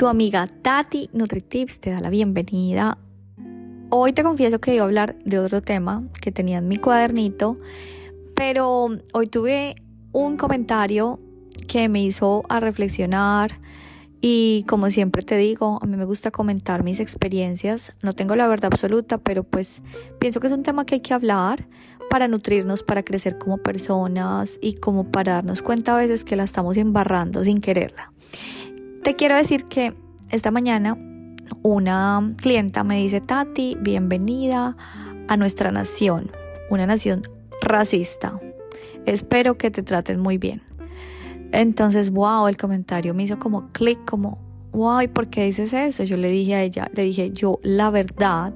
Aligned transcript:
Tu 0.00 0.08
amiga 0.08 0.46
Tati 0.46 1.10
NutriTips 1.12 1.78
te 1.78 1.90
da 1.90 2.00
la 2.00 2.08
bienvenida. 2.08 2.96
Hoy 3.90 4.14
te 4.14 4.22
confieso 4.22 4.58
que 4.58 4.74
iba 4.74 4.82
a 4.82 4.86
hablar 4.86 5.14
de 5.26 5.38
otro 5.38 5.60
tema 5.60 6.08
que 6.22 6.32
tenía 6.32 6.56
en 6.56 6.68
mi 6.68 6.78
cuadernito, 6.78 7.58
pero 8.34 8.88
hoy 9.12 9.26
tuve 9.26 9.74
un 10.12 10.38
comentario 10.38 11.20
que 11.68 11.90
me 11.90 12.02
hizo 12.02 12.44
a 12.48 12.60
reflexionar 12.60 13.50
y 14.22 14.64
como 14.66 14.88
siempre 14.88 15.22
te 15.22 15.36
digo, 15.36 15.78
a 15.82 15.86
mí 15.86 15.98
me 15.98 16.06
gusta 16.06 16.30
comentar 16.30 16.82
mis 16.82 16.98
experiencias. 16.98 17.92
No 18.00 18.14
tengo 18.14 18.36
la 18.36 18.48
verdad 18.48 18.72
absoluta, 18.72 19.18
pero 19.18 19.44
pues 19.44 19.82
pienso 20.18 20.40
que 20.40 20.46
es 20.46 20.54
un 20.54 20.62
tema 20.62 20.86
que 20.86 20.94
hay 20.94 21.00
que 21.02 21.12
hablar 21.12 21.68
para 22.08 22.26
nutrirnos, 22.26 22.82
para 22.82 23.02
crecer 23.02 23.36
como 23.36 23.58
personas 23.58 24.58
y 24.62 24.76
como 24.76 25.10
para 25.10 25.34
darnos 25.34 25.60
cuenta 25.60 25.92
a 25.92 25.98
veces 25.98 26.24
que 26.24 26.36
la 26.36 26.44
estamos 26.44 26.78
embarrando 26.78 27.44
sin 27.44 27.60
quererla. 27.60 28.14
Te 29.02 29.16
quiero 29.16 29.34
decir 29.34 29.64
que 29.64 29.94
esta 30.30 30.50
mañana 30.50 30.98
una 31.62 32.34
clienta 32.36 32.84
me 32.84 32.98
dice, 32.98 33.22
Tati, 33.22 33.78
bienvenida 33.80 34.76
a 35.26 35.36
nuestra 35.38 35.72
nación, 35.72 36.30
una 36.68 36.86
nación 36.86 37.22
racista. 37.62 38.38
Espero 39.06 39.56
que 39.56 39.70
te 39.70 39.82
traten 39.82 40.20
muy 40.20 40.36
bien. 40.36 40.62
Entonces, 41.50 42.10
wow, 42.10 42.46
el 42.46 42.58
comentario 42.58 43.14
me 43.14 43.22
hizo 43.22 43.38
como 43.38 43.72
clic, 43.72 43.98
como, 44.04 44.38
wow, 44.72 45.08
¿por 45.08 45.28
qué 45.28 45.44
dices 45.44 45.72
eso? 45.72 46.04
Yo 46.04 46.18
le 46.18 46.28
dije 46.28 46.54
a 46.54 46.62
ella, 46.62 46.90
le 46.92 47.04
dije, 47.04 47.30
yo 47.30 47.58
la 47.62 47.88
verdad, 47.88 48.52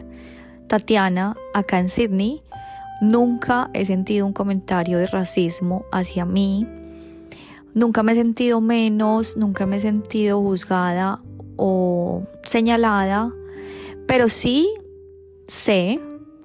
Tatiana, 0.69 1.37
acá 1.55 1.79
en 1.79 1.89
Sydney, 1.89 2.41
nunca 3.01 3.71
he 3.73 3.87
sentido 3.87 4.27
un 4.27 4.35
comentario 4.35 4.99
de 4.99 5.07
racismo 5.07 5.87
hacia 5.91 6.27
mí. 6.27 6.67
Nunca 7.75 8.03
me 8.03 8.13
he 8.13 8.15
sentido 8.15 8.61
menos, 8.61 9.37
nunca 9.37 9.67
me 9.67 9.77
he 9.77 9.81
sentido 9.81 10.41
juzgada 10.41 11.21
o 11.57 12.25
señalada, 12.45 13.31
pero 14.07 14.29
sí 14.29 14.69
sé 15.49 16.01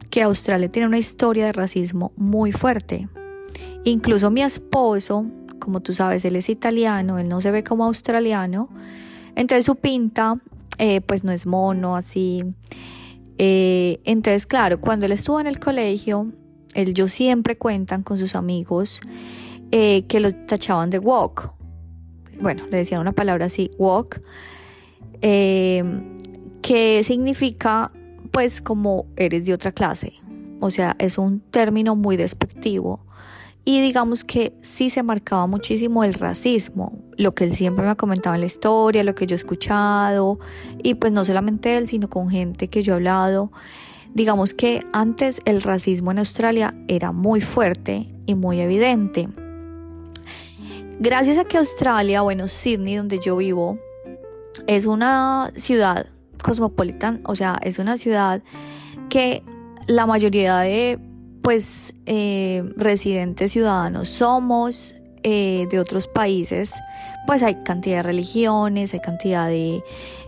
que 0.10 0.24
Australia 0.24 0.72
tiene 0.72 0.88
una 0.88 0.98
historia 0.98 1.46
de 1.46 1.52
racismo 1.52 2.12
muy 2.16 2.52
fuerte. 2.52 3.08
Incluso 3.84 4.32
mi 4.32 4.42
esposo 4.42 5.26
como 5.60 5.82
tú 5.82 5.94
sabes, 5.94 6.26
él 6.26 6.36
es 6.36 6.50
italiano, 6.50 7.20
él 7.20 7.30
no 7.30 7.42
se 7.42 7.52
ve 7.52 7.64
como 7.64 7.86
australiano, 7.86 8.70
entonces 9.36 9.66
su 9.66 9.76
pinta 9.76 10.42
eh, 10.80 11.02
pues 11.02 11.24
no 11.24 11.32
es 11.32 11.46
mono, 11.46 11.96
así. 11.96 12.44
Eh, 13.38 14.00
entonces, 14.04 14.48
claro, 14.48 14.82
cuando 14.82 15.06
él 15.06 15.12
estuvo 15.12 15.40
en 15.40 15.48
el 15.48 15.60
colegio, 15.60 16.32
ellos 16.74 17.12
siempre 17.12 17.58
cuentan 17.58 18.02
con 18.04 18.18
sus 18.18 18.36
amigos 18.36 19.02
eh, 19.72 20.04
que 20.08 20.20
lo 20.20 20.32
tachaban 20.34 20.90
de 20.90 21.00
walk. 21.00 21.54
Bueno, 22.42 22.64
le 22.70 22.78
decían 22.78 23.02
una 23.02 23.12
palabra 23.12 23.46
así, 23.46 23.72
walk, 23.78 24.22
que 25.22 27.02
significa 27.04 27.92
pues 28.32 28.62
como 28.62 29.06
eres 29.18 29.46
de 29.46 29.54
otra 29.54 29.72
clase. 29.72 30.14
O 30.62 30.70
sea, 30.70 30.96
es 31.00 31.18
un 31.18 31.40
término 31.40 31.96
muy 31.96 32.18
despectivo 32.18 33.02
y 33.66 33.82
digamos 33.82 34.24
que 34.24 34.54
sí 34.62 34.90
se 34.90 35.04
marcaba 35.04 35.46
muchísimo 35.46 36.04
el 36.04 36.16
racismo, 36.16 36.98
lo 37.18 37.36
que 37.36 37.44
él 37.44 37.54
siempre 37.54 37.86
me 37.86 37.92
ha 37.92 37.96
comentado 37.96 38.34
en 38.34 38.42
la 38.42 38.48
historia, 38.48 39.04
lo 39.04 39.14
que 39.14 39.28
yo 39.28 39.36
he 39.36 39.38
escuchado, 39.38 40.40
y 40.82 40.96
pues 40.96 41.14
no 41.14 41.24
solamente 41.24 41.78
él, 41.78 41.88
sino 41.88 42.10
con 42.10 42.30
gente 42.30 42.68
que 42.68 42.82
yo 42.82 42.94
he 42.94 42.96
hablado. 42.96 43.52
Digamos 44.14 44.56
que 44.56 44.84
antes 44.92 45.42
el 45.46 45.62
racismo 45.62 46.10
en 46.10 46.18
Australia 46.18 46.74
era 46.88 47.12
muy 47.12 47.42
fuerte 47.42 48.12
y 48.26 48.34
muy 48.34 48.60
evidente. 48.60 49.30
Gracias 51.02 51.38
a 51.38 51.46
que 51.46 51.58
Australia, 51.58 52.22
bueno, 52.22 52.50
Sydney, 52.50 52.98
donde 52.98 53.20
yo 53.20 53.38
vivo, 53.38 53.80
es 54.68 54.86
una 54.86 55.50
ciudad 55.56 56.08
cosmopolitan, 56.44 57.22
o 57.26 57.38
sea, 57.38 57.58
es 57.62 57.80
una 57.80 57.96
ciudad 57.96 58.42
que 59.10 59.42
la 59.88 60.06
mayoría 60.06 60.58
de 60.58 61.00
pues 61.42 61.94
eh, 62.06 62.64
residentes 62.76 63.54
ciudadanos 63.54 64.10
somos 64.10 64.94
eh, 65.24 65.68
de 65.72 65.80
otros 65.80 66.08
países, 66.08 66.76
pues 67.26 67.44
hay 67.44 67.64
cantidad 67.64 67.98
de 67.98 68.04
religiones, 68.04 68.94
hay 68.94 69.00
cantidad 69.00 69.48
de 69.48 69.82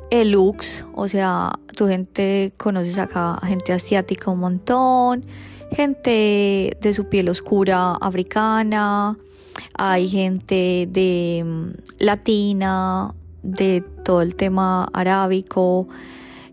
eh, 0.09 0.23
looks, 0.23 0.85
o 0.95 1.09
sea, 1.09 1.51
tu 1.75 1.87
gente 1.87 2.53
conoces 2.55 2.97
acá 2.97 3.37
gente 3.43 3.73
asiática 3.73 4.31
un 4.31 4.39
montón, 4.39 5.25
gente 5.71 6.77
de 6.79 6.93
su 6.93 7.09
piel 7.09 7.27
oscura 7.27 7.95
africana, 7.95 9.17
hay 9.75 10.07
gente 10.07 10.87
de 10.89 11.43
mm, 11.45 11.69
latina, 11.99 13.13
de 13.43 13.81
todo 14.03 14.21
el 14.21 14.35
tema 14.35 14.85
arábico, 14.93 15.87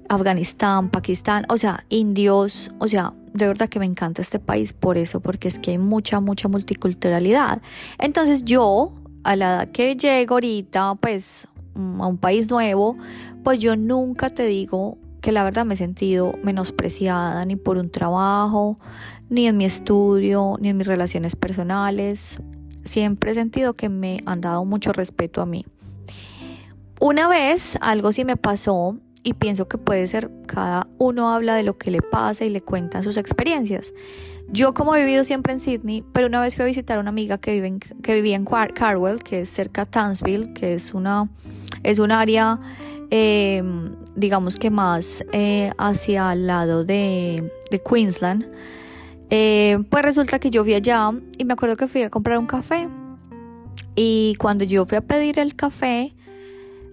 Afganistán, 0.08 0.88
Pakistán, 0.88 1.44
o 1.48 1.56
sea, 1.56 1.84
indios, 1.90 2.70
o 2.78 2.88
sea, 2.88 3.12
de 3.34 3.46
verdad 3.46 3.68
que 3.68 3.78
me 3.78 3.86
encanta 3.86 4.22
este 4.22 4.38
país 4.38 4.72
por 4.72 4.96
eso, 4.96 5.20
porque 5.20 5.48
es 5.48 5.58
que 5.58 5.72
hay 5.72 5.78
mucha, 5.78 6.20
mucha 6.20 6.48
multiculturalidad. 6.48 7.60
Entonces 7.98 8.44
yo, 8.44 8.92
a 9.24 9.36
la 9.36 9.46
edad 9.54 9.70
que 9.70 9.96
llego 9.96 10.34
ahorita, 10.34 10.94
pues 10.96 11.46
mm, 11.74 12.00
a 12.00 12.06
un 12.06 12.18
país 12.18 12.50
nuevo, 12.50 12.94
pues 13.44 13.58
yo 13.58 13.76
nunca 13.76 14.30
te 14.30 14.46
digo 14.46 14.98
que 15.20 15.32
la 15.32 15.44
verdad 15.44 15.66
me 15.66 15.74
he 15.74 15.76
sentido 15.76 16.34
menospreciada 16.42 17.44
ni 17.44 17.56
por 17.56 17.76
un 17.76 17.90
trabajo, 17.90 18.76
ni 19.28 19.46
en 19.46 19.56
mi 19.56 19.64
estudio, 19.64 20.56
ni 20.60 20.70
en 20.70 20.76
mis 20.76 20.86
relaciones 20.86 21.36
personales. 21.36 22.40
Siempre 22.88 23.32
he 23.32 23.34
sentido 23.34 23.74
que 23.74 23.90
me 23.90 24.20
han 24.24 24.40
dado 24.40 24.64
mucho 24.64 24.94
respeto 24.94 25.42
a 25.42 25.46
mí. 25.46 25.66
Una 27.00 27.28
vez 27.28 27.76
algo 27.82 28.12
sí 28.12 28.24
me 28.24 28.38
pasó 28.38 28.96
y 29.22 29.34
pienso 29.34 29.68
que 29.68 29.76
puede 29.76 30.06
ser, 30.06 30.30
cada 30.46 30.86
uno 30.96 31.30
habla 31.30 31.54
de 31.54 31.64
lo 31.64 31.76
que 31.76 31.90
le 31.90 32.00
pasa 32.00 32.46
y 32.46 32.50
le 32.50 32.62
cuenta 32.62 33.02
sus 33.02 33.18
experiencias. 33.18 33.92
Yo 34.50 34.72
como 34.72 34.96
he 34.96 35.00
vivido 35.00 35.22
siempre 35.24 35.52
en 35.52 35.60
Sydney, 35.60 36.02
pero 36.14 36.28
una 36.28 36.40
vez 36.40 36.56
fui 36.56 36.62
a 36.62 36.66
visitar 36.66 36.96
a 36.96 37.00
una 37.02 37.10
amiga 37.10 37.36
que, 37.36 37.52
vive 37.52 37.78
que 38.02 38.14
vivía 38.14 38.36
en 38.36 38.46
Carwell, 38.46 39.22
que 39.22 39.42
es 39.42 39.50
cerca 39.50 39.84
de 39.84 39.90
Townsville, 39.90 40.54
que 40.54 40.72
es 40.72 40.94
una 40.94 41.28
es 41.82 41.98
un 41.98 42.10
área, 42.10 42.58
eh, 43.10 43.62
digamos 44.16 44.56
que 44.56 44.70
más 44.70 45.22
eh, 45.32 45.72
hacia 45.76 46.32
el 46.32 46.46
lado 46.46 46.84
de, 46.84 47.52
de 47.70 47.82
Queensland. 47.82 48.46
Eh, 49.30 49.78
pues 49.90 50.02
resulta 50.02 50.38
que 50.38 50.50
yo 50.50 50.64
fui 50.64 50.74
allá 50.74 51.12
y 51.36 51.44
me 51.44 51.52
acuerdo 51.52 51.76
que 51.76 51.86
fui 51.86 52.02
a 52.02 52.10
comprar 52.10 52.38
un 52.38 52.46
café. 52.46 52.88
Y 53.94 54.34
cuando 54.38 54.64
yo 54.64 54.86
fui 54.86 54.96
a 54.96 55.00
pedir 55.00 55.38
el 55.38 55.54
café, 55.54 56.14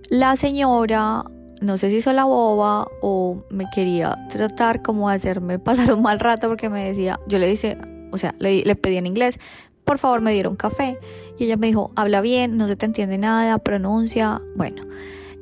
la 0.09 0.35
señora 0.35 1.25
no 1.61 1.77
sé 1.77 1.89
si 1.89 1.97
hizo 1.97 2.13
la 2.13 2.25
boba 2.25 2.87
o 3.01 3.39
me 3.49 3.65
quería 3.73 4.15
tratar 4.29 4.81
como 4.81 5.09
de 5.09 5.15
hacerme 5.15 5.59
pasar 5.59 5.93
un 5.93 6.01
mal 6.01 6.19
rato 6.19 6.47
porque 6.47 6.69
me 6.69 6.85
decía, 6.85 7.19
yo 7.27 7.39
le 7.39 7.47
dice, 7.47 7.77
o 8.11 8.17
sea, 8.17 8.33
le, 8.39 8.63
le 8.63 8.75
pedí 8.75 8.97
en 8.97 9.07
inglés, 9.07 9.39
por 9.83 9.99
favor 9.99 10.21
me 10.21 10.33
dieron 10.33 10.55
café. 10.55 10.97
Y 11.37 11.45
ella 11.45 11.57
me 11.57 11.67
dijo, 11.67 11.91
habla 11.95 12.21
bien, 12.21 12.57
no 12.57 12.67
se 12.67 12.75
te 12.75 12.85
entiende 12.85 13.17
nada, 13.17 13.57
pronuncia, 13.59 14.41
bueno. 14.55 14.83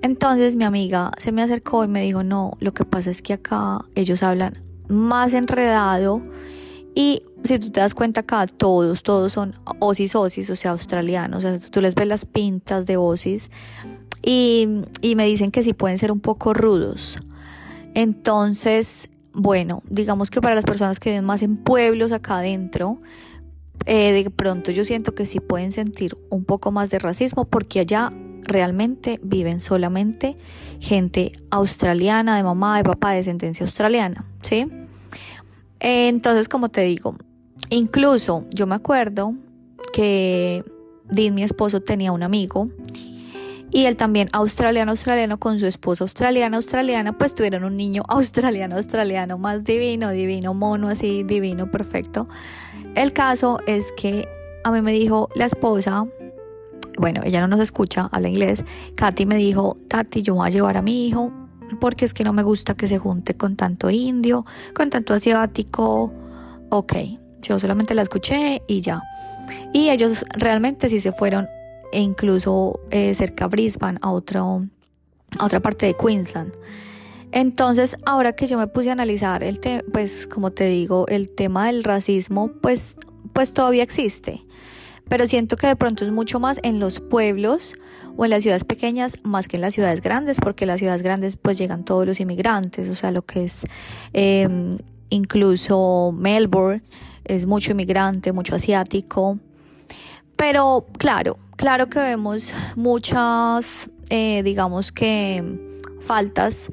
Entonces 0.02 0.56
mi 0.56 0.66
amiga 0.66 1.12
se 1.18 1.32
me 1.32 1.42
acercó 1.42 1.84
y 1.86 1.88
me 1.88 2.02
dijo, 2.02 2.24
no, 2.24 2.58
lo 2.60 2.74
que 2.74 2.84
pasa 2.84 3.10
es 3.10 3.22
que 3.22 3.34
acá 3.34 3.86
ellos 3.96 4.22
hablan 4.22 4.60
más 4.90 5.34
enredado 5.34 6.22
y 6.96 7.24
si 7.44 7.60
tú 7.60 7.72
te 7.72 7.80
das 7.80 7.94
cuenta 7.94 8.22
acá, 8.22 8.46
todos, 8.48 9.04
todos 9.04 9.34
son 9.34 9.56
osis 9.80 10.16
osis, 10.16 10.50
o 10.50 10.56
sea, 10.56 10.72
australianos, 10.72 11.44
o 11.44 11.60
sea, 11.60 11.70
tú 11.70 11.82
les 11.82 11.96
ves 11.96 12.08
las 12.08 12.26
pintas 12.26 12.86
de 12.86 12.98
osis 12.98 13.50
y, 14.22 14.68
me 15.16 15.26
dicen 15.26 15.52
que 15.52 15.64
sí 15.64 15.74
pueden 15.74 15.98
ser 15.98 16.12
un 16.12 16.20
poco 16.20 16.54
rudos. 16.54 17.20
Entonces, 17.94 19.10
bueno, 19.34 19.84
digamos 19.90 20.32
que 20.32 20.42
para 20.42 20.56
las 20.56 20.64
personas 20.64 21.00
que 21.00 21.10
viven 21.10 21.26
más 21.26 21.44
en 21.44 21.58
pueblos 21.58 22.12
acá 22.12 22.38
adentro, 22.38 22.98
eh, 23.86 24.14
de 24.14 24.30
pronto 24.30 24.72
yo 24.72 24.86
siento 24.86 25.14
que 25.14 25.26
sí 25.26 25.40
pueden 25.40 25.72
sentir 25.72 26.18
un 26.30 26.46
poco 26.46 26.72
más 26.72 26.90
de 26.90 27.00
racismo 27.00 27.46
porque 27.46 27.82
allá 27.82 28.14
realmente 28.44 29.20
viven 29.24 29.60
solamente 29.60 30.36
gente 30.80 31.34
australiana, 31.50 32.38
de 32.38 32.44
mamá, 32.44 32.78
de 32.78 32.84
papá, 32.84 33.12
de 33.12 33.18
descendencia 33.18 33.66
australiana, 33.66 34.26
¿sí? 34.42 34.68
Entonces, 35.84 36.48
como 36.48 36.70
te 36.70 36.82
digo, 36.82 37.16
incluso 37.70 38.46
yo 38.52 38.66
me 38.66 38.76
acuerdo 38.76 39.36
que 39.92 40.64
Dean, 41.10 41.36
mi 41.36 41.44
esposo, 41.44 41.82
tenía 41.82 42.12
un 42.14 42.24
amigo 42.24 42.70
y 43.70 43.86
él 43.86 43.98
también 43.98 44.30
australiano 44.32 44.92
australiano 44.92 45.40
con 45.40 45.60
su 45.60 45.66
esposa 45.66 46.04
australiana 46.04 46.58
australiana 46.58 47.18
pues 47.18 47.36
tuvieron 47.36 47.64
un 47.64 47.76
niño 47.76 48.04
australiano 48.08 48.78
australiano 48.78 49.38
más 49.38 49.66
divino 49.66 50.12
divino 50.12 50.54
mono 50.54 50.90
así 50.90 51.24
divino 51.24 51.70
perfecto. 51.70 52.28
El 52.96 53.12
caso 53.12 53.60
es 53.66 53.92
que 53.98 54.28
a 54.64 54.72
mí 54.72 54.82
me 54.82 54.94
dijo 54.94 55.28
la 55.36 55.46
esposa 55.46 56.06
bueno 56.98 57.22
ella 57.26 57.42
no 57.42 57.48
nos 57.48 57.60
escucha 57.60 58.08
habla 58.12 58.30
inglés 58.30 58.64
Katy 58.96 59.26
me 59.26 59.36
dijo 59.36 59.76
Tati 59.88 60.22
yo 60.22 60.36
voy 60.36 60.48
a 60.48 60.52
llevar 60.52 60.78
a 60.78 60.82
mi 60.82 61.08
hijo 61.08 61.43
porque 61.78 62.06
es 62.06 62.14
que 62.14 62.24
no 62.24 62.34
me 62.34 62.44
gusta 62.44 62.76
que 62.76 62.88
se 62.88 62.98
junte 62.98 63.36
con 63.36 63.56
tanto 63.56 63.90
indio 63.90 64.46
con 64.74 64.90
tanto 64.90 65.14
asiático 65.14 66.12
ok 66.70 66.94
yo 67.42 67.60
solamente 67.60 67.94
la 67.94 68.02
escuché 68.02 68.62
y 68.68 68.82
ya 68.82 69.02
y 69.74 69.90
ellos 69.90 70.26
realmente 70.38 70.90
sí 70.90 71.00
se 71.00 71.12
fueron 71.12 71.48
e 71.94 72.02
incluso 72.02 72.80
eh, 72.90 73.14
cerca 73.14 73.46
a 73.46 73.48
Brisbane, 73.48 74.00
a 74.02 74.10
a 74.10 75.46
otra 75.46 75.60
parte 75.60 75.86
de 75.86 75.94
Queensland. 75.94 76.54
Entonces, 77.32 77.98
ahora 78.06 78.34
que 78.34 78.48
yo 78.48 78.58
me 78.58 78.68
puse 78.68 78.90
a 78.90 78.94
analizar 78.94 79.44
el 79.44 79.60
tema, 79.60 79.84
pues 79.92 80.28
como 80.28 80.52
te 80.52 80.66
digo, 80.66 81.06
el 81.08 81.32
tema 81.32 81.68
del 81.68 81.84
racismo, 81.84 82.52
pues, 82.62 82.98
pues 83.32 83.54
todavía 83.54 83.84
existe. 83.84 84.42
Pero 85.10 85.28
siento 85.28 85.58
que 85.58 85.68
de 85.68 85.76
pronto 85.76 86.06
es 86.06 86.12
mucho 86.12 86.40
más 86.40 86.60
en 86.64 86.80
los 86.80 87.00
pueblos 87.00 87.76
o 88.16 88.26
en 88.26 88.32
las 88.32 88.44
ciudades 88.44 88.64
pequeñas 88.64 89.18
más 89.24 89.48
que 89.48 89.58
en 89.58 89.62
las 89.62 89.74
ciudades 89.74 90.02
grandes, 90.02 90.40
porque 90.40 90.64
en 90.66 90.70
las 90.70 90.80
ciudades 90.80 91.02
grandes 91.02 91.36
pues 91.36 91.58
llegan 91.58 91.84
todos 91.84 92.06
los 92.06 92.20
inmigrantes, 92.20 92.90
o 92.90 92.96
sea, 92.96 93.12
lo 93.12 93.24
que 93.24 93.46
es 93.46 93.66
em, 94.14 94.78
incluso 95.10 96.14
Melbourne, 96.18 96.82
es 97.26 97.46
mucho 97.46 97.72
inmigrante, 97.72 98.34
mucho 98.34 98.56
asiático. 98.56 99.40
Pero 100.36 100.88
claro, 100.98 101.38
claro 101.56 101.88
que 101.90 102.00
vemos 102.00 102.54
muchas, 102.76 103.90
eh, 104.10 104.42
digamos 104.44 104.92
que, 104.92 105.74
faltas 106.02 106.70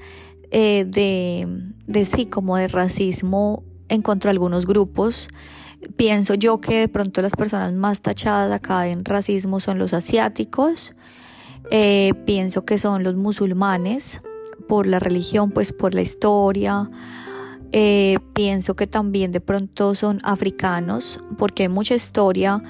eh, 0.50 0.84
de, 0.88 1.46
de 1.86 2.04
sí, 2.04 2.26
como 2.26 2.56
de 2.56 2.68
racismo 2.68 3.62
en 3.88 4.02
contra 4.02 4.28
de 4.28 4.32
algunos 4.32 4.66
grupos. 4.66 5.28
Pienso 5.96 6.34
yo 6.34 6.60
que 6.60 6.80
de 6.80 6.88
pronto 6.88 7.22
las 7.22 7.34
personas 7.34 7.72
más 7.72 8.02
tachadas 8.02 8.52
acá 8.52 8.88
en 8.88 9.04
racismo 9.04 9.60
son 9.60 9.78
los 9.78 9.94
asiáticos. 9.94 10.94
Eh, 11.70 12.12
pienso 12.26 12.64
que 12.64 12.78
son 12.78 13.02
los 13.02 13.16
musulmanes 13.16 14.20
por 14.68 14.86
la 14.86 14.98
religión, 14.98 15.50
pues 15.50 15.72
por 15.72 15.94
la 15.94 16.02
historia. 16.02 16.88
Eh, 17.72 18.18
pienso 18.34 18.74
que 18.74 18.86
también 18.86 19.32
de 19.32 19.40
pronto 19.40 19.94
son 19.94 20.20
africanos 20.22 21.20
porque 21.38 21.64
hay 21.64 21.68
mucha 21.68 21.94
historia 21.94 22.60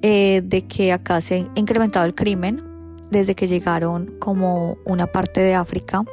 de 0.00 0.66
que 0.68 0.92
acá 0.92 1.22
se 1.22 1.34
ha 1.34 1.38
incrementado 1.58 2.04
el 2.04 2.14
crimen 2.14 2.62
desde 3.10 3.34
que 3.34 3.46
llegaron 3.46 4.14
como 4.18 4.76
una 4.84 5.06
parte 5.06 5.40
de 5.40 5.54
África. 5.54 6.04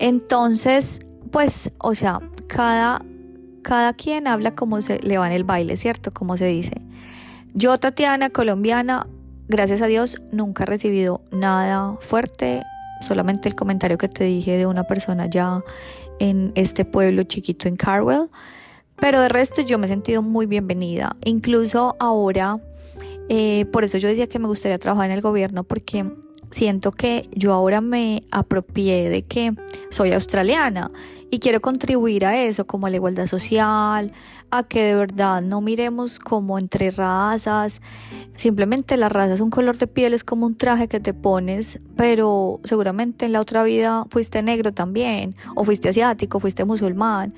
Entonces, 0.00 1.00
pues, 1.30 1.72
o 1.78 1.94
sea, 1.94 2.20
cada, 2.46 3.04
cada 3.70 3.92
quien 3.92 4.26
habla 4.26 4.56
como 4.56 4.82
se 4.82 4.98
le 4.98 5.16
va 5.16 5.28
en 5.28 5.32
el 5.32 5.44
baile, 5.44 5.76
¿cierto? 5.76 6.10
Como 6.10 6.36
se 6.36 6.46
dice. 6.46 6.72
Yo, 7.54 7.78
Tatiana, 7.78 8.28
colombiana, 8.28 9.06
gracias 9.46 9.80
a 9.80 9.86
Dios, 9.86 10.20
nunca 10.32 10.64
he 10.64 10.66
recibido 10.66 11.20
nada 11.30 11.96
fuerte, 12.00 12.64
solamente 13.00 13.48
el 13.48 13.54
comentario 13.54 13.96
que 13.96 14.08
te 14.08 14.24
dije 14.24 14.56
de 14.56 14.66
una 14.66 14.82
persona 14.82 15.30
ya 15.30 15.62
en 16.18 16.50
este 16.56 16.84
pueblo 16.84 17.22
chiquito 17.22 17.68
en 17.68 17.76
Carwell. 17.76 18.28
Pero 18.96 19.20
de 19.20 19.28
resto 19.28 19.62
yo 19.62 19.78
me 19.78 19.86
he 19.86 19.88
sentido 19.88 20.20
muy 20.20 20.46
bienvenida. 20.46 21.14
Incluso 21.24 21.94
ahora, 22.00 22.58
eh, 23.28 23.66
por 23.66 23.84
eso 23.84 23.98
yo 23.98 24.08
decía 24.08 24.26
que 24.26 24.40
me 24.40 24.48
gustaría 24.48 24.78
trabajar 24.78 25.06
en 25.06 25.12
el 25.12 25.20
gobierno 25.20 25.62
porque 25.62 26.10
siento 26.50 26.90
que 26.90 27.28
yo 27.32 27.52
ahora 27.52 27.80
me 27.80 28.24
apropié 28.30 29.08
de 29.08 29.22
que 29.22 29.54
soy 29.90 30.12
australiana 30.12 30.90
y 31.30 31.38
quiero 31.38 31.60
contribuir 31.60 32.24
a 32.26 32.42
eso, 32.42 32.66
como 32.66 32.86
a 32.86 32.90
la 32.90 32.96
igualdad 32.96 33.26
social, 33.26 34.12
a 34.50 34.62
que 34.64 34.82
de 34.82 34.94
verdad 34.94 35.42
no 35.42 35.60
miremos 35.60 36.18
como 36.18 36.58
entre 36.58 36.90
razas, 36.90 37.80
simplemente 38.34 38.96
la 38.96 39.08
raza 39.08 39.34
es 39.34 39.40
un 39.40 39.50
color 39.50 39.78
de 39.78 39.86
piel, 39.86 40.12
es 40.12 40.24
como 40.24 40.46
un 40.46 40.56
traje 40.56 40.88
que 40.88 40.98
te 40.98 41.14
pones, 41.14 41.80
pero 41.96 42.60
seguramente 42.64 43.26
en 43.26 43.32
la 43.32 43.40
otra 43.40 43.62
vida 43.62 44.06
fuiste 44.10 44.42
negro 44.42 44.72
también, 44.72 45.36
o 45.54 45.64
fuiste 45.64 45.88
asiático, 45.88 46.40
fuiste 46.40 46.64
musulmán. 46.64 47.32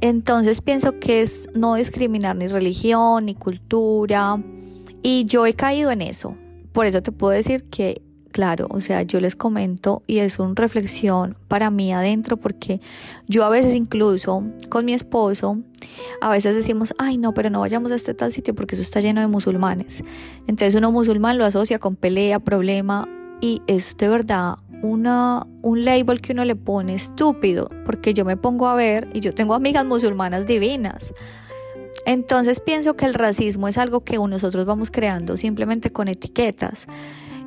Entonces 0.00 0.60
pienso 0.60 0.98
que 0.98 1.20
es 1.20 1.48
no 1.54 1.76
discriminar 1.76 2.34
ni 2.34 2.48
religión, 2.48 3.26
ni 3.26 3.36
cultura, 3.36 4.42
y 5.02 5.26
yo 5.26 5.46
he 5.46 5.54
caído 5.54 5.92
en 5.92 6.02
eso. 6.02 6.36
Por 6.72 6.86
eso 6.86 7.02
te 7.02 7.12
puedo 7.12 7.32
decir 7.32 7.64
que 7.64 8.02
claro, 8.32 8.66
o 8.70 8.80
sea, 8.80 9.02
yo 9.02 9.20
les 9.20 9.36
comento 9.36 10.02
y 10.06 10.18
es 10.18 10.38
una 10.38 10.54
reflexión 10.56 11.36
para 11.46 11.70
mí 11.70 11.92
adentro 11.92 12.36
porque 12.36 12.80
yo 13.28 13.44
a 13.44 13.48
veces 13.48 13.74
incluso 13.74 14.42
con 14.68 14.84
mi 14.84 14.94
esposo, 14.94 15.58
a 16.20 16.28
veces 16.28 16.54
decimos, 16.54 16.94
ay 16.98 17.18
no, 17.18 17.34
pero 17.34 17.50
no 17.50 17.60
vayamos 17.60 17.92
a 17.92 17.94
este 17.94 18.14
tal 18.14 18.32
sitio 18.32 18.54
porque 18.54 18.74
eso 18.74 18.82
está 18.82 19.00
lleno 19.00 19.20
de 19.20 19.28
musulmanes. 19.28 20.02
Entonces 20.48 20.74
uno 20.74 20.90
musulmán 20.90 21.38
lo 21.38 21.44
asocia 21.44 21.78
con 21.78 21.94
pelea, 21.94 22.40
problema 22.40 23.08
y 23.40 23.62
es 23.66 23.96
de 23.96 24.08
verdad 24.08 24.56
una, 24.82 25.46
un 25.62 25.84
label 25.84 26.20
que 26.20 26.32
uno 26.32 26.44
le 26.44 26.56
pone 26.56 26.94
estúpido 26.94 27.68
porque 27.84 28.14
yo 28.14 28.24
me 28.24 28.36
pongo 28.36 28.66
a 28.66 28.74
ver 28.74 29.08
y 29.14 29.20
yo 29.20 29.32
tengo 29.34 29.54
amigas 29.54 29.84
musulmanas 29.84 30.46
divinas. 30.46 31.14
Entonces 32.04 32.60
pienso 32.60 32.94
que 32.94 33.04
el 33.04 33.14
racismo 33.14 33.68
es 33.68 33.78
algo 33.78 34.02
que 34.02 34.16
nosotros 34.16 34.66
vamos 34.66 34.90
creando 34.90 35.36
simplemente 35.36 35.90
con 35.90 36.08
etiquetas. 36.08 36.86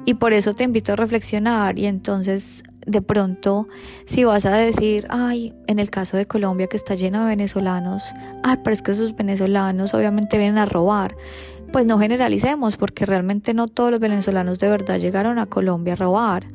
Y 0.05 0.13
por 0.15 0.33
eso 0.33 0.53
te 0.53 0.63
invito 0.63 0.93
a 0.93 0.95
reflexionar 0.95 1.79
y 1.79 1.87
entonces 1.87 2.63
de 2.85 3.01
pronto 3.01 3.67
si 4.05 4.23
vas 4.23 4.45
a 4.45 4.55
decir, 4.55 5.07
ay, 5.09 5.53
en 5.67 5.79
el 5.79 5.89
caso 5.89 6.15
de 6.15 6.27
Colombia 6.27 6.67
que 6.67 6.77
está 6.77 6.93
lleno 6.93 7.23
de 7.23 7.29
venezolanos, 7.29 8.13
ay, 8.43 8.57
pero 8.63 8.73
es 8.73 8.83
que 8.83 8.91
esos 8.91 9.15
venezolanos 9.15 9.95
obviamente 9.95 10.37
vienen 10.37 10.59
a 10.59 10.65
robar. 10.65 11.15
Pues 11.73 11.87
no 11.87 11.97
generalicemos 11.97 12.77
porque 12.77 13.07
realmente 13.07 13.53
no 13.55 13.67
todos 13.67 13.89
los 13.91 13.99
venezolanos 13.99 14.59
de 14.59 14.69
verdad 14.69 14.99
llegaron 14.99 15.39
a 15.39 15.47
Colombia 15.47 15.93
a 15.93 15.97
robar. 15.97 16.45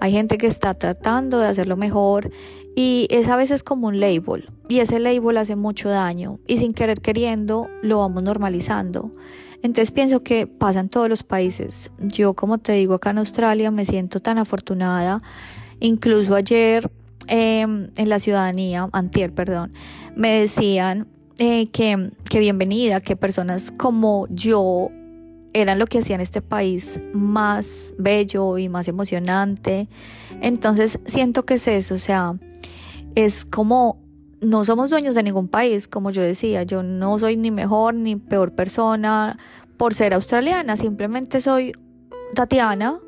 Hay 0.00 0.12
gente 0.12 0.38
que 0.38 0.46
está 0.46 0.74
tratando 0.74 1.38
de 1.38 1.46
hacerlo 1.46 1.76
mejor 1.76 2.30
y 2.76 3.08
es 3.10 3.28
a 3.28 3.36
veces 3.36 3.62
como 3.62 3.88
un 3.88 4.00
label 4.00 4.48
y 4.68 4.78
ese 4.78 5.00
label 5.00 5.36
hace 5.36 5.56
mucho 5.56 5.88
daño 5.88 6.38
y 6.46 6.58
sin 6.58 6.72
querer 6.72 7.00
queriendo 7.00 7.68
lo 7.82 7.98
vamos 7.98 8.22
normalizando. 8.22 9.10
Entonces 9.62 9.90
pienso 9.90 10.22
que 10.22 10.46
pasa 10.46 10.80
en 10.80 10.88
todos 10.88 11.08
los 11.08 11.22
países. 11.22 11.90
Yo, 11.98 12.34
como 12.34 12.58
te 12.58 12.72
digo, 12.72 12.94
acá 12.94 13.10
en 13.10 13.18
Australia 13.18 13.70
me 13.70 13.84
siento 13.84 14.20
tan 14.20 14.38
afortunada. 14.38 15.18
Incluso 15.80 16.34
ayer 16.34 16.90
em, 17.26 17.90
en 17.96 18.08
la 18.08 18.18
ciudadanía, 18.20 18.88
antier, 18.92 19.34
perdón, 19.34 19.72
me 20.14 20.40
decían 20.40 21.08
eh, 21.38 21.66
que, 21.66 22.10
que 22.28 22.38
bienvenida, 22.38 23.00
que 23.00 23.16
personas 23.16 23.70
como 23.70 24.26
yo 24.28 24.90
eran 25.52 25.78
lo 25.78 25.86
que 25.86 25.98
hacían 25.98 26.20
este 26.20 26.42
país 26.42 27.00
más 27.12 27.92
bello 27.98 28.58
y 28.58 28.68
más 28.68 28.88
emocionante. 28.88 29.88
Entonces 30.40 31.00
siento 31.06 31.44
que 31.44 31.54
es 31.54 31.68
eso, 31.68 31.94
o 31.94 31.98
sea, 31.98 32.34
es 33.14 33.44
como 33.44 33.98
no 34.40 34.64
somos 34.64 34.88
dueños 34.90 35.14
de 35.14 35.22
ningún 35.22 35.48
país, 35.48 35.86
como 35.86 36.10
yo 36.10 36.22
decía, 36.22 36.62
yo 36.62 36.82
no 36.82 37.18
soy 37.18 37.36
ni 37.36 37.50
mejor 37.50 37.94
ni 37.94 38.16
peor 38.16 38.52
persona 38.52 39.38
por 39.76 39.94
ser 39.94 40.14
australiana, 40.14 40.76
simplemente 40.76 41.40
soy 41.40 41.72
Tatiana, 42.34 42.98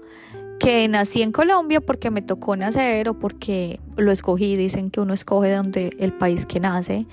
que 0.58 0.86
nací 0.88 1.22
en 1.22 1.32
Colombia 1.32 1.80
porque 1.80 2.10
me 2.10 2.22
tocó 2.22 2.54
nacer 2.56 3.08
o 3.08 3.18
porque 3.18 3.80
lo 3.96 4.12
escogí, 4.12 4.56
dicen 4.56 4.90
que 4.90 5.00
uno 5.00 5.14
escoge 5.14 5.52
donde 5.52 5.96
el 5.98 6.12
país 6.12 6.46
que 6.46 6.60
nace, 6.60 7.06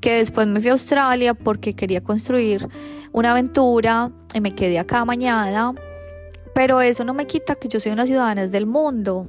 que 0.00 0.14
después 0.14 0.46
me 0.46 0.60
fui 0.60 0.68
a 0.68 0.72
Australia 0.72 1.34
porque 1.34 1.74
quería 1.74 2.02
construir 2.02 2.68
una 3.12 3.32
aventura 3.32 4.10
y 4.34 4.40
me 4.40 4.54
quedé 4.54 4.78
acá 4.78 5.04
mañana, 5.04 5.72
pero 6.54 6.80
eso 6.80 7.04
no 7.04 7.14
me 7.14 7.26
quita 7.26 7.54
que 7.54 7.68
yo 7.68 7.80
soy 7.80 7.92
una 7.92 8.06
ciudadana 8.06 8.46
del 8.46 8.66
mundo, 8.66 9.28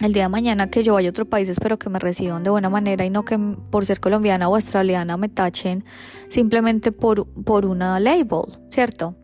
el 0.00 0.12
día 0.12 0.24
de 0.24 0.28
mañana 0.28 0.70
que 0.70 0.82
yo 0.82 0.94
vaya 0.94 1.08
a 1.08 1.10
otro 1.10 1.24
país 1.24 1.48
espero 1.48 1.78
que 1.78 1.88
me 1.88 1.98
reciban 1.98 2.42
de 2.42 2.50
buena 2.50 2.68
manera 2.68 3.04
y 3.04 3.10
no 3.10 3.24
que 3.24 3.38
por 3.70 3.86
ser 3.86 4.00
colombiana 4.00 4.48
o 4.48 4.54
australiana 4.56 5.16
me 5.16 5.28
tachen 5.28 5.84
simplemente 6.28 6.90
por, 6.90 7.26
por 7.44 7.64
una 7.64 8.00
label, 8.00 8.42
¿cierto? 8.70 9.14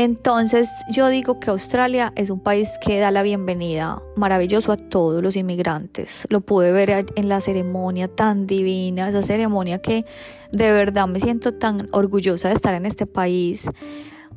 Entonces 0.00 0.84
yo 0.88 1.08
digo 1.08 1.40
que 1.40 1.50
Australia 1.50 2.12
es 2.14 2.30
un 2.30 2.38
país 2.38 2.78
que 2.80 3.00
da 3.00 3.10
la 3.10 3.24
bienvenida 3.24 4.00
maravilloso 4.14 4.70
a 4.70 4.76
todos 4.76 5.20
los 5.24 5.34
inmigrantes. 5.34 6.24
Lo 6.30 6.40
pude 6.40 6.70
ver 6.70 7.06
en 7.16 7.28
la 7.28 7.40
ceremonia 7.40 8.06
tan 8.06 8.46
divina, 8.46 9.08
esa 9.08 9.24
ceremonia 9.24 9.80
que 9.80 10.04
de 10.52 10.70
verdad 10.70 11.08
me 11.08 11.18
siento 11.18 11.54
tan 11.54 11.88
orgullosa 11.90 12.48
de 12.48 12.54
estar 12.54 12.74
en 12.74 12.86
este 12.86 13.06
país. 13.06 13.68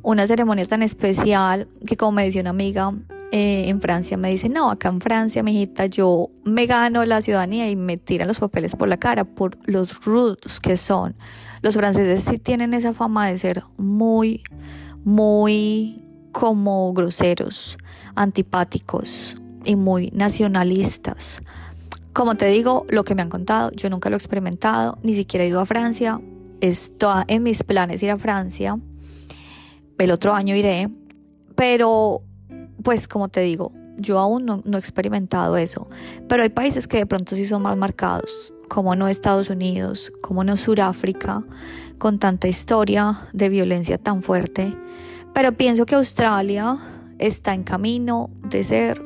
Una 0.02 0.26
ceremonia 0.26 0.66
tan 0.66 0.82
especial 0.82 1.68
que 1.86 1.96
como 1.96 2.10
me 2.10 2.24
decía 2.24 2.40
una 2.40 2.50
amiga, 2.50 2.92
eh, 3.30 3.68
en 3.68 3.80
Francia 3.80 4.16
me 4.16 4.30
dicen, 4.30 4.54
no, 4.54 4.68
acá 4.68 4.88
en 4.88 5.00
Francia, 5.00 5.44
mijita, 5.44 5.86
yo 5.86 6.30
me 6.42 6.66
gano 6.66 7.04
la 7.04 7.22
ciudadanía 7.22 7.70
y 7.70 7.76
me 7.76 7.98
tiran 7.98 8.26
los 8.26 8.40
papeles 8.40 8.74
por 8.74 8.88
la 8.88 8.96
cara 8.96 9.22
por 9.22 9.56
los 9.64 10.04
rudos 10.04 10.58
que 10.58 10.76
son. 10.76 11.14
Los 11.60 11.76
franceses 11.76 12.24
sí 12.24 12.38
tienen 12.38 12.74
esa 12.74 12.92
fama 12.92 13.28
de 13.28 13.38
ser 13.38 13.62
muy, 13.76 14.42
muy 15.04 16.04
como 16.32 16.92
groseros, 16.92 17.76
antipáticos 18.14 19.36
y 19.64 19.76
muy 19.76 20.10
nacionalistas. 20.12 21.40
Como 22.12 22.34
te 22.34 22.46
digo, 22.46 22.84
lo 22.88 23.04
que 23.04 23.14
me 23.14 23.22
han 23.22 23.30
contado, 23.30 23.70
yo 23.72 23.88
nunca 23.88 24.10
lo 24.10 24.16
he 24.16 24.18
experimentado, 24.18 24.98
ni 25.02 25.14
siquiera 25.14 25.44
he 25.44 25.48
ido 25.48 25.60
a 25.60 25.66
Francia. 25.66 26.20
Está 26.60 27.24
en 27.26 27.42
mis 27.42 27.62
planes 27.62 28.02
ir 28.02 28.10
a 28.10 28.16
Francia. 28.16 28.78
El 29.98 30.10
otro 30.10 30.34
año 30.34 30.54
iré, 30.56 30.90
pero 31.54 32.22
pues 32.82 33.08
como 33.08 33.28
te 33.28 33.40
digo, 33.40 33.72
yo 33.96 34.18
aún 34.18 34.46
no, 34.46 34.62
he 34.64 34.78
experimentado 34.78 35.56
eso, 35.56 35.86
pero 36.28 36.42
hay 36.42 36.48
países 36.48 36.88
que 36.88 36.98
de 36.98 37.06
pronto 37.06 37.36
sí 37.36 37.46
son 37.46 37.62
más 37.62 37.76
marcados, 37.76 38.52
como 38.72 38.96
no 38.96 39.06
Estados 39.06 39.50
Unidos, 39.50 40.10
como 40.22 40.44
no 40.44 40.56
Sudáfrica, 40.56 41.42
con 41.98 42.18
tanta 42.18 42.48
historia 42.48 43.18
de 43.34 43.50
violencia 43.50 43.98
tan 43.98 44.22
fuerte, 44.22 44.74
pero 45.34 45.52
pienso 45.52 45.84
que 45.84 45.94
Australia 45.94 46.78
está 47.18 47.52
en 47.52 47.64
camino 47.64 48.30
de 48.48 48.64
ser 48.64 49.02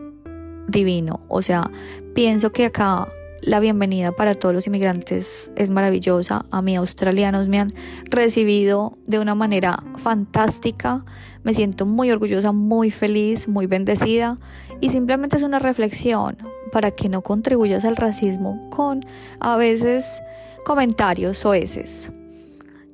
divino. 0.69 1.19
O 1.27 1.43
sea, 1.43 1.69
pienso 2.15 2.53
que 2.53 2.67
acá 2.67 3.09
la 3.43 3.59
bienvenida 3.59 4.13
para 4.13 4.37
todos 4.37 4.55
los 4.55 4.69
inmigrantes 4.69 5.51
es 5.57 5.71
maravillosa. 5.71 6.47
A 6.53 6.63
mí 6.63 6.77
australianos 6.77 7.49
me 7.49 7.59
han 7.59 7.71
recibido 8.05 8.97
de 9.09 9.19
una 9.19 9.35
manera 9.35 9.83
fantástica. 9.97 11.01
Me 11.43 11.55
siento 11.55 11.87
muy 11.87 12.13
orgullosa, 12.13 12.53
muy 12.53 12.93
feliz, 12.93 13.49
muy 13.49 13.67
bendecida. 13.67 14.37
Y 14.81 14.91
simplemente 14.91 15.35
es 15.35 15.43
una 15.43 15.59
reflexión 15.59 16.39
para 16.73 16.91
que 16.91 17.09
no 17.09 17.23
contribuyas 17.23 17.85
al 17.85 17.97
racismo 17.97 18.69
con 18.71 19.05
a 19.41 19.57
veces 19.57 20.23
comentarios 20.65 21.39
soeces. 21.39 22.13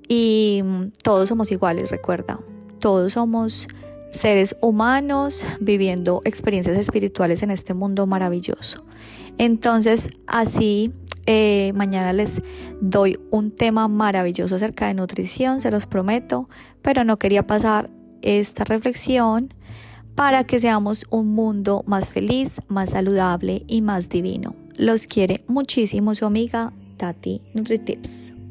Y 0.09 0.63
todos 1.03 1.29
somos 1.29 1.51
iguales, 1.51 1.91
recuerda. 1.91 2.39
Todos 2.81 3.15
somos 3.15 3.69
seres 4.11 4.57
humanos 4.61 5.47
viviendo 5.61 6.21
experiencias 6.25 6.77
espirituales 6.77 7.43
en 7.43 7.51
este 7.51 7.73
mundo 7.73 8.07
maravilloso. 8.07 8.85
Entonces, 9.39 10.11
así, 10.27 10.93
eh, 11.27 11.73
mañana 11.75 12.13
les 12.13 12.43
doy 12.81 13.19
un 13.31 13.51
tema 13.51 13.89
maravilloso 13.89 14.57
acerca 14.57 14.89
de 14.89 14.95
nutrición, 14.95 15.61
se 15.61 15.71
los 15.71 15.87
prometo, 15.87 16.49
pero 16.83 17.05
no 17.05 17.19
quería 17.19 17.47
pasar 17.47 17.91
esta 18.21 18.65
reflexión 18.65 19.55
para 20.15 20.45
que 20.45 20.61
seamos 20.61 21.07
un 21.11 21.35
mundo 21.35 21.83
más 21.87 22.09
feliz, 22.09 22.61
más 22.69 22.91
saludable 22.91 23.65
y 23.67 23.83
más 23.83 24.09
divino. 24.09 24.55
Los 24.77 25.07
quiere 25.07 25.45
muchísimo 25.49 26.15
su 26.15 26.25
amiga 26.25 26.73
Tati 26.97 27.41
NutriTips. 27.55 28.42